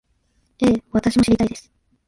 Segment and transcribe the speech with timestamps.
[0.57, 1.71] ええ、私も知りたいです